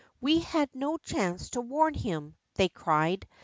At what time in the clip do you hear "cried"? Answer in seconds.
2.69-3.27